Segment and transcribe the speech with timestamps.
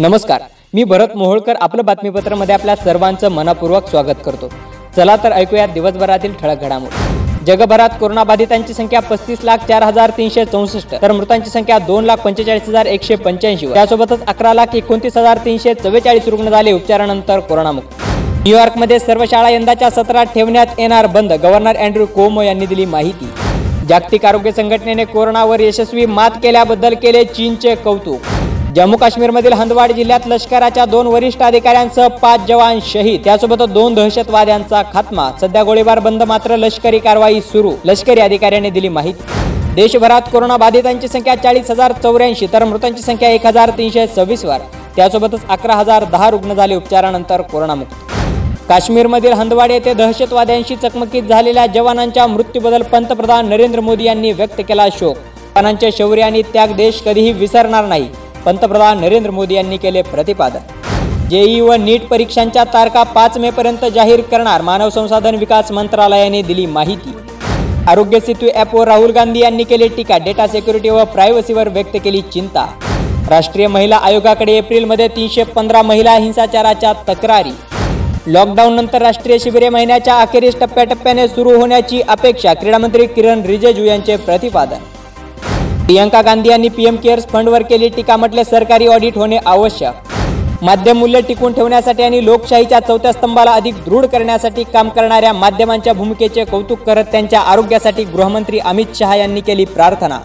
[0.00, 0.40] नमस्कार.
[0.74, 4.48] मी भरत मोहोळकर आपलं बातमीपत्रामध्ये आपल्या सर्वांचं मनापूर्वक स्वागत करतो.
[4.96, 7.44] चला तर ऐकूया दिवसभरातील ठळक घडामोडी.
[7.46, 12.68] जगभरात कोरोनाबाधितांची संख्या पस्तीस लाख चार हजार तीनशे चौसष्ट तर मृतांची संख्या दोन लाख पंचेचाळीस
[12.68, 18.02] हजार एकशे पंच्याऐंशी त्यासोबतच अकरा लाख एकोणतीस हजार तीनशे चव्वेचाळीस रुग्ण झाले उपचारानंतर कोरोनामुक्त.
[18.44, 23.30] न्यूयॉर्कमध्ये सर्व शाळा यंदाच्या सत्रात ठेवण्यात येणार बंद गव्हर्नर अँड्रू कोमो यांनी दिली माहिती.
[23.88, 28.20] जागतिक आरोग्य संघटनेने कोरोनावर यशस्वी मात केल्याबद्दल केले चीनचे कौतुक.
[28.78, 33.20] जम्मू काश्मीरमधील हंदवाड जिल्ह्यात लष्कराच्या दोन वरिष्ठ अधिकाऱ्यांसह पाच जवान शहीद.
[33.24, 35.28] त्यासोबत दोन दहशतवाद्यांचा खात्मा.
[35.40, 37.72] सध्या गोळीबार बंद मात्र लष्करी कारवाई सुरू.
[37.84, 39.72] लष्करी अधिकाऱ्यांनी दिली माहिती.
[39.76, 44.58] देशभरात कोरोना बाधितांची संख्या चाळीस हजार चौऱ्याऐंशी तर मृतांची संख्या एक हजार तीनशे सव्वीस वर.
[44.96, 47.94] त्यासोबतच अकरा हजार दहा रुग्ण झाले उपचारानंतर कोरोनामुक्त.
[48.68, 55.16] काश्मीरमधील हंदवाड येथे दहशतवाद्यांशी चकमकीत झालेल्या जवानांच्या मृत्यूबद्दल पंतप्रधान नरेंद्र मोदी यांनी व्यक्त केला शोक.
[55.16, 58.08] जवानांचे शौर्य आणि त्याग देश कधीही विसरणार नाही.
[58.46, 61.26] पंतप्रधान नरेंद्र मोदी यांनी केले प्रतिपादन.
[61.30, 66.66] जेई व नीट परीक्षांच्या तारखा पाच मे पर्यंत जाहीर करणार मानव संसाधन विकास मंत्रालयाने दिली
[66.66, 67.14] माहिती.
[67.88, 70.18] आरोग्य सेतू ॲपवर राहुल गांधी यांनी केली टीका.
[70.18, 72.66] डेटा सिक्युरिटी व प्रायव्हसीवर व्यक्त केली चिंता.
[73.30, 77.52] राष्ट्रीय महिला आयोगाकडे एप्रिलमध्ये तीनशे पंधरा महिला हिंसाचाराच्या तक्रारी.
[78.26, 82.54] लॉकडाऊन नंतर राष्ट्रीय शिबिरे महिन्याच्या अखेरीस टप्प्याटप्प्याने सुरू होण्याची अपेक्षा.
[82.54, 84.97] क्रीडामंत्री किरण रिजिजू यांचे प्रतिपादन.
[85.88, 90.10] प्रियंका गांधी यांनी पीएम केअर्स फंडवर केली टीका म्हटले सरकारी ऑडिट होणे आवश्यक.
[90.62, 96.44] माध्यम मूल्य टिकून ठेवण्यासाठी आणि लोकशाहीच्या चौथ्या स्तंभाला अधिक दृढ करण्यासाठी काम करणाऱ्या माध्यमांच्या भूमिकेचे
[96.44, 100.18] कौतुक करत त्यांच्या आरोग्यासाठी गृहमंत्री अमित शहा यांनी केली प्रार्थना.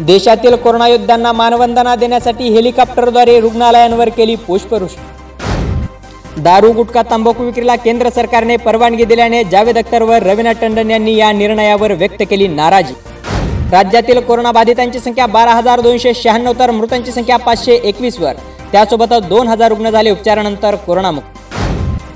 [0.00, 6.42] देशातील कोरोना योद्ध्यांना मानवंदना देण्यासाठी हेलिकॉप्टरद्वारे रुग्णालयांवर केली पुष्पवृष्टी.
[6.42, 11.32] दारू गुटखा तंबाखू विक्रीला केंद्र सरकारने परवानगी दिल्याने जावेद अख्तर व रवीना टंडन यांनी या
[11.32, 12.94] निर्णयावर व्यक्त केली नाराजी.
[13.72, 18.32] राज्यातील कोरोनाबाधितांची संख्या बारा हजार दोनशे शहाण्णव तर मृतांची संख्या पाचशे एकवीसवर.
[18.72, 21.38] त्यासोबतच दोन हजार रुग्ण झाले उपचारानंतर कोरोनामुक्त.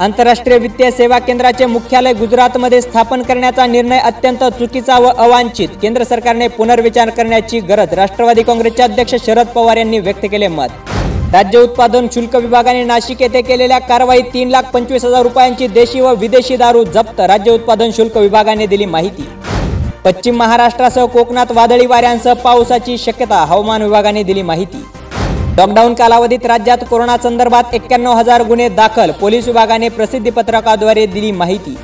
[0.00, 5.68] आंतरराष्ट्रीय वित्तीय सेवा केंद्राचे मुख्यालय गुजरातमध्ये स्थापन करण्याचा निर्णय अत्यंत चुकीचा व अवांछित.
[5.82, 10.68] केंद्र सरकारने पुनर्विचार करण्याची गरज राष्ट्रवादी काँग्रेसचे अध्यक्ष शरद पवार यांनी व्यक्त केले मत.
[11.32, 16.14] राज्य उत्पादन शुल्क विभागाने नाशिक येथे केलेल्या कारवाईत तीन लाख पंचवीस हजार रुपयांची देशी व
[16.14, 19.28] विदेशी दारू जप्त राज्य उत्पादन शुल्क विभागाने दिली माहिती.
[20.04, 24.84] पश्चिम महाराष्ट्रासह कोकणात वादळी वाऱ्यांसह पावसाची शक्यता हवामान विभागाने दिली माहिती.
[25.58, 31.76] लॉकडाऊन कालावधीत राज्यात कोरोना संदर्भात एक्क्याण्णव हजार गुन्हे दाखल पोलीस विभागाने प्रसिद्धी पत्रकाद्वारे दिली माहिती.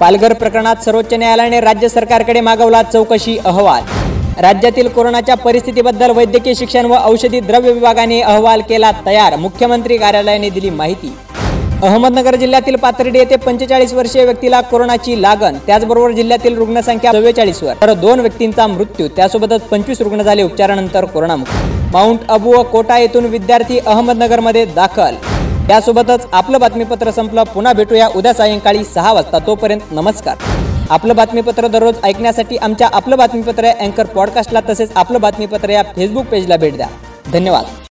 [0.00, 3.82] पालघर प्रकरणात सर्वोच्च न्यायालयाने राज्य सरकारकडे मागवला चौकशी अहवाल.
[4.40, 10.70] राज्यातील कोरोनाच्या परिस्थितीबद्दल वैद्यकीय शिक्षण व औषधी द्रव्य विभागाने अहवाल केला तयार मुख्यमंत्री कार्यालयाने दिली
[10.70, 11.12] माहिती.
[11.82, 15.56] अहमदनगर जिल्ह्यातील पाथर्डी येथे पंचेचाळीस वर्षीय व्यक्तीला कोरोनाची लागण.
[15.66, 17.74] त्याचबरोबर जिल्ह्यातील रुग्णसंख्या चव्वेचाळीस वर.
[17.82, 19.08] तर दोन व्यक्तींचा मृत्यू.
[19.08, 20.42] त्यासोबतच पंचवीस रुग्ण झाले.
[20.42, 21.52] उपचारानंतर कोरोनामुक्त.
[21.92, 25.14] माउंट अबू व कोटा येथून विद्यार्थी अहमदनगरमध्ये दाखल.
[25.68, 27.42] त्यासोबतच आपलं बातमीपत्र संपलं.
[27.44, 29.38] पुन्हा भेटूया उद्या सायंकाळी सहा वाजता.
[29.38, 30.36] तोपर्यंत नमस्कार.
[30.90, 36.26] आपलं बातमीपत्र दररोज ऐकण्यासाठी आमच्या आपलं बातमीपत्र या अँकर पॉडकास्टला तसेच आपलं बातमीपत्र या फेसबुक
[36.26, 36.86] पेजला भेट द्या.
[37.32, 37.81] धन्यवाद.